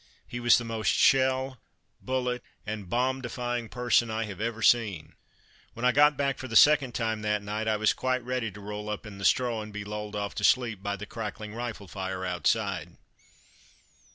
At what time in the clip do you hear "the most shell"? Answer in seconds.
0.57-1.59